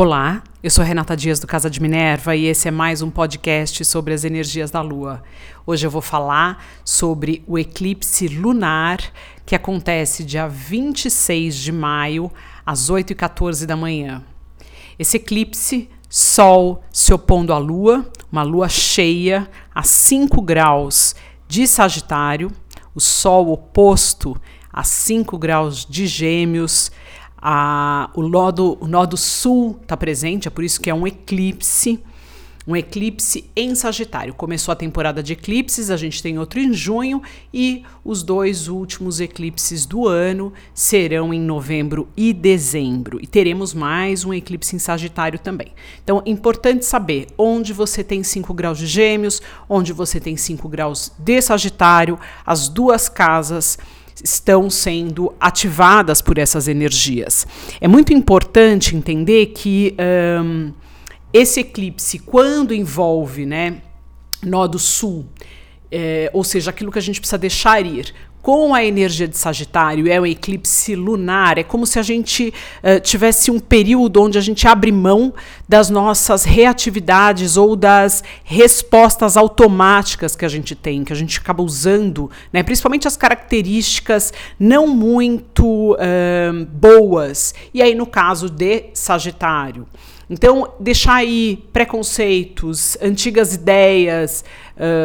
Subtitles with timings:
[0.00, 3.84] Olá, eu sou Renata Dias do Casa de Minerva e esse é mais um podcast
[3.84, 5.24] sobre as energias da Lua.
[5.66, 9.00] Hoje eu vou falar sobre o eclipse lunar
[9.44, 12.30] que acontece dia 26 de maio,
[12.64, 14.22] às 8h14 da manhã.
[14.96, 21.16] Esse eclipse, Sol se opondo à Lua, uma lua cheia a 5 graus
[21.48, 22.52] de Sagitário,
[22.94, 24.40] o Sol oposto
[24.72, 26.92] a 5 graus de Gêmeos
[27.40, 32.00] a, o, nodo, o nodo sul está presente, é por isso que é um eclipse.
[32.66, 34.34] Um eclipse em Sagitário.
[34.34, 39.20] Começou a temporada de eclipses, a gente tem outro em junho e os dois últimos
[39.20, 43.18] eclipses do ano serão em novembro e dezembro.
[43.22, 45.72] E teremos mais um eclipse em Sagitário também.
[46.04, 50.68] Então, é importante saber onde você tem 5 graus de Gêmeos, onde você tem 5
[50.68, 53.78] graus de Sagitário, as duas casas
[54.22, 57.46] estão sendo ativadas por essas energias.
[57.80, 59.94] É muito importante entender que
[60.42, 60.72] um,
[61.32, 63.82] esse eclipse, quando envolve né,
[64.42, 65.26] Nodo Sul,
[65.90, 68.14] é, ou seja, aquilo que a gente precisa deixar ir,
[68.48, 72.48] com a energia de Sagitário, é o eclipse lunar, é como se a gente
[72.82, 75.34] uh, tivesse um período onde a gente abre mão
[75.68, 81.62] das nossas reatividades ou das respostas automáticas que a gente tem, que a gente acaba
[81.62, 87.54] usando, né, principalmente as características não muito uh, boas.
[87.74, 89.86] E aí, no caso de Sagitário.
[90.30, 94.44] Então, deixar aí preconceitos, antigas ideias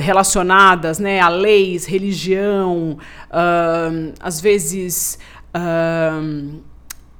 [0.00, 2.98] relacionadas né, a leis, religião,
[3.30, 5.18] uh, às vezes.
[5.54, 6.62] Uh,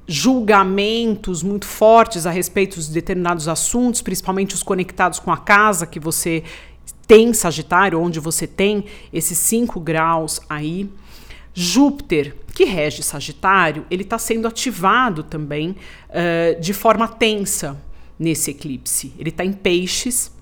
[0.07, 5.99] julgamentos muito fortes a respeito de determinados assuntos, principalmente os conectados com a casa que
[5.99, 6.43] você
[7.07, 10.89] tem Sagitário, onde você tem esses cinco graus aí.
[11.53, 15.71] Júpiter, que rege Sagitário, ele está sendo ativado também
[16.09, 17.77] uh, de forma tensa
[18.19, 19.13] nesse eclipse.
[19.17, 20.34] Ele está em peixes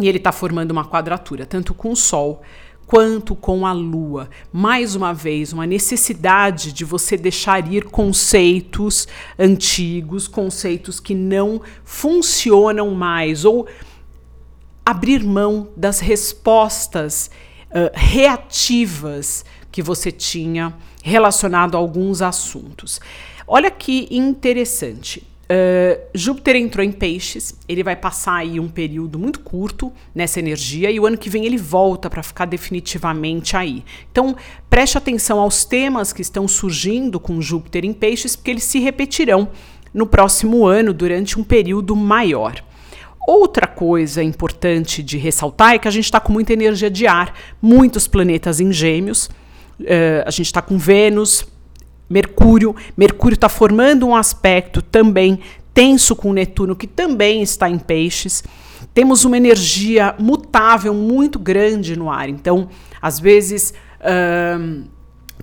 [0.00, 2.42] e ele está formando uma quadratura, tanto com o Sol
[2.90, 4.28] quanto com a Lua.
[4.52, 9.06] Mais uma vez, uma necessidade de você deixar ir conceitos
[9.38, 13.68] antigos, conceitos que não funcionam mais, ou
[14.84, 17.30] abrir mão das respostas
[17.70, 23.00] uh, reativas que você tinha relacionado a alguns assuntos.
[23.46, 25.29] Olha que interessante.
[25.50, 30.92] Uh, Júpiter entrou em peixes, ele vai passar aí um período muito curto nessa energia
[30.92, 33.84] e o ano que vem ele volta para ficar definitivamente aí.
[34.12, 34.36] Então,
[34.68, 39.48] preste atenção aos temas que estão surgindo com Júpiter em peixes, porque eles se repetirão
[39.92, 42.62] no próximo ano durante um período maior.
[43.26, 47.34] Outra coisa importante de ressaltar é que a gente está com muita energia de ar,
[47.60, 49.26] muitos planetas em gêmeos,
[49.80, 51.44] uh, a gente está com Vênus,
[52.10, 52.74] Mercúrio.
[52.96, 55.38] Mercúrio está formando um aspecto também
[55.72, 58.42] tenso com Netuno, que também está em peixes.
[58.92, 62.28] Temos uma energia mutável muito grande no ar.
[62.28, 62.68] Então,
[63.00, 63.72] às vezes,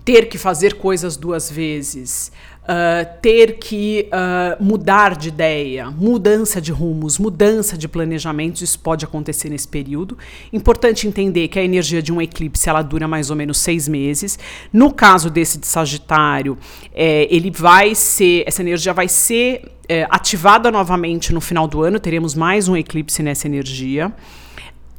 [0.04, 2.32] ter que fazer coisas duas vezes,
[2.68, 9.06] uh, ter que uh, mudar de ideia, mudança de rumos, mudança de planejamentos, isso pode
[9.06, 10.18] acontecer nesse período.
[10.52, 14.38] Importante entender que a energia de um eclipse ela dura mais ou menos seis meses.
[14.72, 16.58] No caso desse de Sagitário,
[16.94, 22.00] é, ele vai ser, essa energia vai ser é, ativada novamente no final do ano.
[22.00, 24.12] Teremos mais um eclipse nessa energia.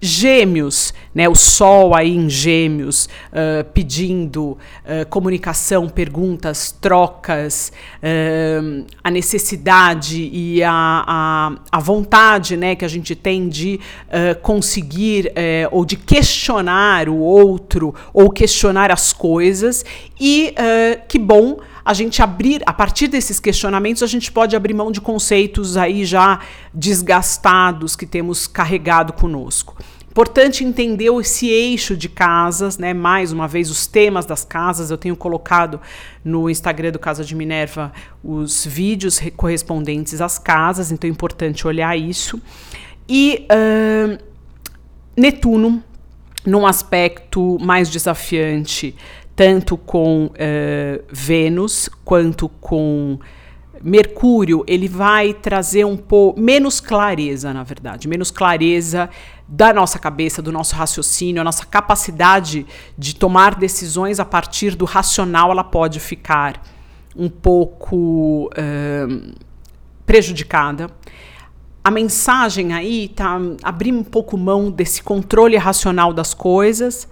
[0.01, 9.11] Gêmeos, né, o Sol aí em Gêmeos, uh, pedindo uh, comunicação, perguntas, trocas, uh, a
[9.11, 13.81] necessidade e a, a, a, vontade né, que a gente tem de
[14.43, 19.85] conseguir eh, ou de questionar o outro ou questionar as coisas.
[20.21, 20.55] E
[21.09, 25.01] que bom a gente abrir, a partir desses questionamentos, a gente pode abrir mão de
[25.01, 26.39] conceitos aí já
[26.75, 29.75] desgastados que temos carregado conosco.
[30.11, 32.93] Importante entender esse eixo de casas, né?
[32.93, 34.91] Mais uma vez, os temas das casas.
[34.91, 35.81] Eu tenho colocado
[36.23, 37.91] no Instagram do Casa de Minerva
[38.23, 42.39] os vídeos correspondentes às casas, então é importante olhar isso.
[43.09, 44.23] E uh,
[45.17, 45.83] Netuno,
[46.45, 48.95] num aspecto mais desafiante,
[49.39, 53.21] tanto com uh, Vênus quanto com
[53.81, 59.09] Mercúrio, ele vai trazer um pouco menos clareza, na verdade, menos clareza
[59.47, 62.67] da nossa cabeça, do nosso raciocínio, a nossa capacidade
[62.99, 66.61] de tomar decisões a partir do racional, ela pode ficar
[67.15, 69.35] um pouco uh,
[70.05, 70.91] prejudicada.
[71.85, 77.07] A mensagem aí tá abrir um pouco mão desse controle racional das coisas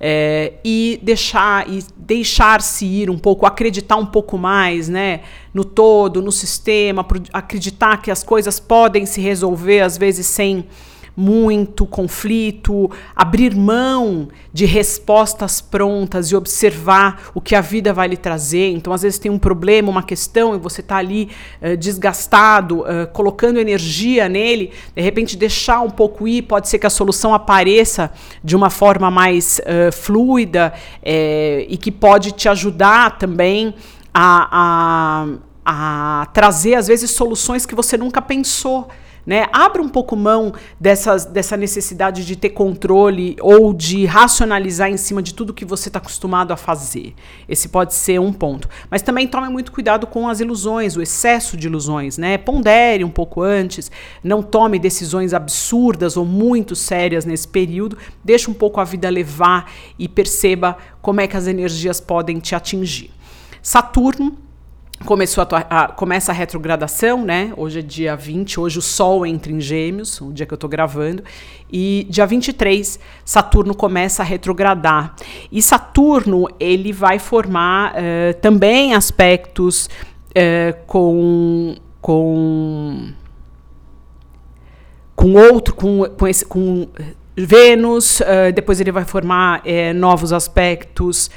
[0.00, 5.20] é, e deixar e deixar-se ir um pouco, acreditar um pouco mais, né,
[5.52, 10.66] no todo, no sistema, acreditar que as coisas podem se resolver às vezes sem
[11.16, 18.16] muito conflito, abrir mão de respostas prontas e observar o que a vida vai lhe
[18.16, 18.70] trazer.
[18.70, 21.30] Então, às vezes tem um problema, uma questão, e você está ali
[21.62, 26.86] uh, desgastado, uh, colocando energia nele, de repente deixar um pouco ir, pode ser que
[26.86, 28.10] a solução apareça
[28.42, 30.72] de uma forma mais uh, fluida
[31.68, 33.74] e que pode te ajudar também
[34.12, 35.26] a,
[35.64, 38.88] a, a trazer, às vezes, soluções que você nunca pensou.
[39.26, 39.46] Né?
[39.52, 45.22] Abra um pouco mão dessas, dessa necessidade de ter controle ou de racionalizar em cima
[45.22, 47.14] de tudo que você está acostumado a fazer.
[47.48, 48.68] Esse pode ser um ponto.
[48.90, 52.18] Mas também tome muito cuidado com as ilusões, o excesso de ilusões.
[52.18, 52.38] Né?
[52.38, 53.90] Pondere um pouco antes,
[54.22, 57.96] não tome decisões absurdas ou muito sérias nesse período.
[58.24, 62.54] Deixe um pouco a vida levar e perceba como é que as energias podem te
[62.54, 63.10] atingir.
[63.62, 64.49] Saturno
[65.04, 67.52] começou a, a, começa a retrogradação, né?
[67.56, 70.68] Hoje é dia 20, hoje o Sol entra em Gêmeos, o dia que eu estou
[70.68, 71.22] gravando,
[71.72, 75.14] e dia 23 Saturno começa a retrogradar.
[75.50, 79.88] E Saturno ele vai formar uh, também aspectos
[80.30, 83.12] uh, com com
[85.16, 86.88] com outro com, com esse com
[87.36, 89.62] Vênus, uh, depois ele vai formar
[89.94, 91.30] novos aspectos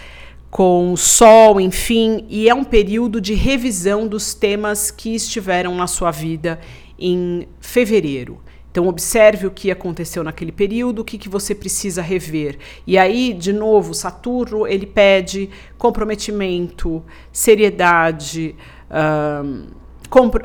[0.53, 6.11] com sol, enfim, e é um período de revisão dos temas que estiveram na sua
[6.11, 6.59] vida
[6.97, 8.39] em fevereiro.
[8.69, 12.59] Então, observe o que aconteceu naquele período, o que, que você precisa rever.
[12.85, 18.55] E aí, de novo, Saturno ele pede comprometimento, seriedade,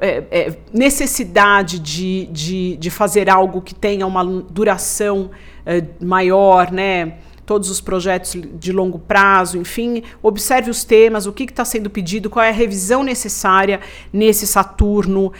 [0.00, 5.31] é, é, necessidade de, de, de fazer algo que tenha uma duração
[5.66, 7.19] é, maior, né?
[7.48, 12.28] Todos os projetos de longo prazo, enfim, observe os temas, o que está sendo pedido,
[12.28, 13.80] qual é a revisão necessária
[14.12, 15.32] nesse Saturno uh,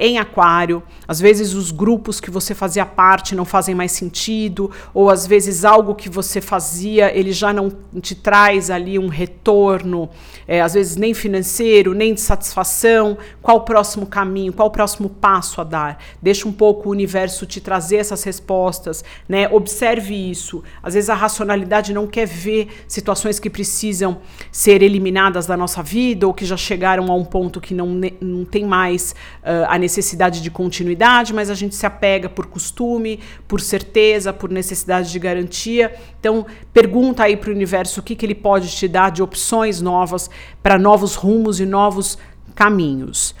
[0.00, 0.82] em Aquário.
[1.06, 5.64] Às vezes os grupos que você fazia parte não fazem mais sentido, ou às vezes
[5.64, 7.70] algo que você fazia ele já não
[8.00, 10.10] te traz ali um retorno,
[10.48, 13.16] é, às vezes nem financeiro, nem de satisfação.
[13.40, 16.02] Qual o próximo caminho, qual o próximo passo a dar?
[16.20, 19.48] Deixa um pouco o universo te trazer essas respostas, né?
[19.48, 20.64] Observe isso.
[20.82, 24.18] Às vezes a racionalidade racionalidade não quer ver situações que precisam
[24.50, 28.44] ser eliminadas da nossa vida ou que já chegaram a um ponto que não, não
[28.44, 33.60] tem mais uh, a necessidade de continuidade, mas a gente se apega por costume, por
[33.60, 35.94] certeza, por necessidade de garantia.
[36.18, 39.80] Então, pergunta aí para o universo o que, que ele pode te dar de opções
[39.80, 40.30] novas
[40.62, 42.18] para novos rumos e novos
[42.54, 43.34] caminhos.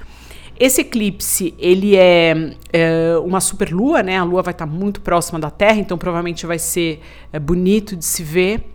[0.58, 4.18] Esse eclipse, ele é, é, uma superlua, né?
[4.18, 7.00] A lua vai estar muito próxima da Terra, então provavelmente vai ser
[7.32, 8.70] é, bonito de se ver.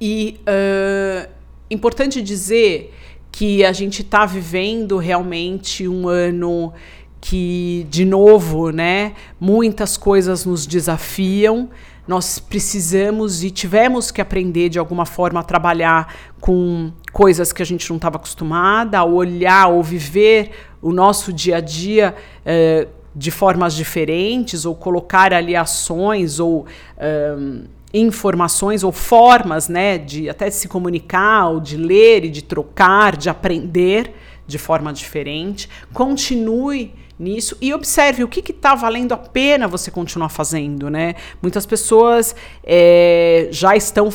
[0.00, 1.30] E uh,
[1.70, 2.94] importante dizer
[3.30, 6.72] que a gente está vivendo realmente um ano
[7.20, 11.68] que, de novo, né, muitas coisas nos desafiam.
[12.10, 17.64] Nós precisamos e tivemos que aprender de alguma forma a trabalhar com coisas que a
[17.64, 20.50] gente não estava acostumada, a olhar ou viver
[20.82, 26.66] o nosso dia a dia eh, de formas diferentes, ou colocar ali ações ou
[27.38, 27.62] um,
[27.94, 33.16] informações ou formas né, de até de se comunicar, ou de ler e de trocar,
[33.16, 34.12] de aprender
[34.48, 35.68] de forma diferente.
[35.92, 41.14] Continue nisso e observe o que está valendo a pena você continuar fazendo, né?
[41.42, 42.34] Muitas pessoas
[42.64, 44.10] é, já estão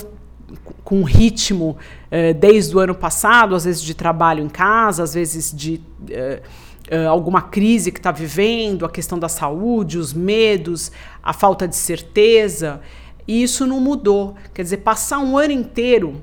[0.83, 1.77] com ritmo
[2.11, 7.09] uh, desde o ano passado, às vezes de trabalho em casa, às vezes de uh,
[7.09, 10.91] alguma crise que está vivendo, a questão da saúde, os medos,
[11.23, 12.81] a falta de certeza.
[13.27, 14.35] E isso não mudou.
[14.53, 16.21] Quer dizer, passar um ano inteiro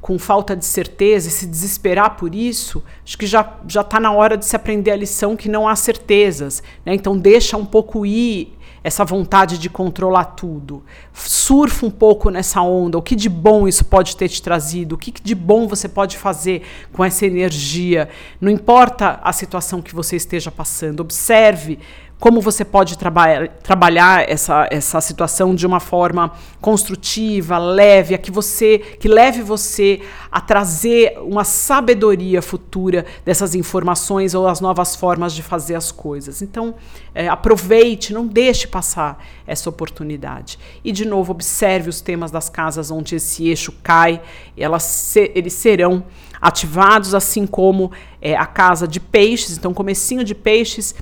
[0.00, 4.12] com falta de certeza e se desesperar por isso, acho que já já está na
[4.12, 6.62] hora de se aprender a lição que não há certezas.
[6.84, 6.94] Né?
[6.94, 10.82] Então deixa um pouco ir essa vontade de controlar tudo.
[11.12, 12.96] Surfa um pouco nessa onda.
[12.96, 14.94] O que de bom isso pode ter te trazido?
[14.94, 16.62] O que de bom você pode fazer
[16.92, 18.08] com essa energia?
[18.40, 21.78] Não importa a situação que você esteja passando, observe
[22.20, 28.30] como você pode traba trabalhar essa, essa situação de uma forma construtiva, leve, a que
[28.30, 35.32] você que leve você a trazer uma sabedoria futura dessas informações ou as novas formas
[35.32, 36.42] de fazer as coisas.
[36.42, 36.74] Então,
[37.14, 40.58] é, aproveite, não deixe passar essa oportunidade.
[40.84, 44.20] E de novo, observe os temas das casas onde esse eixo cai,
[44.56, 46.04] elas se, eles serão
[46.40, 49.56] ativados, assim como é, a casa de peixes.
[49.56, 50.94] Então, comecinho de peixes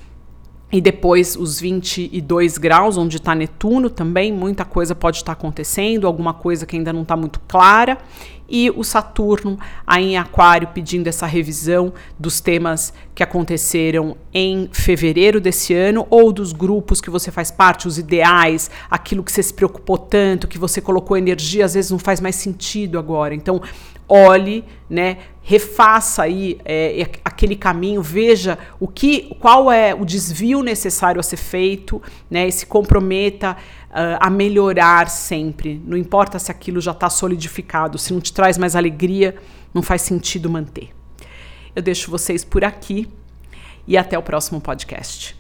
[0.71, 6.07] e depois os 22 graus, onde está Netuno também, muita coisa pode estar tá acontecendo,
[6.07, 7.99] alguma coisa que ainda não está muito clara.
[8.49, 15.41] E o Saturno aí em Aquário pedindo essa revisão dos temas que aconteceram em fevereiro
[15.41, 19.55] desse ano, ou dos grupos que você faz parte, os ideais, aquilo que você se
[19.55, 23.35] preocupou tanto, que você colocou energia, às vezes não faz mais sentido agora.
[23.35, 23.61] Então,
[24.09, 31.21] olhe, né, refaça aí é, aquele caminho, veja o que, qual é o desvio necessário
[31.21, 33.57] a ser feito, né, e se comprometa
[33.91, 35.81] uh, a melhorar sempre.
[35.85, 39.37] Não importa se aquilo já está solidificado, se não te traz mais alegria,
[39.73, 40.91] não faz sentido manter.
[41.75, 43.09] Eu deixo vocês por aqui
[43.87, 45.37] e até o próximo podcast.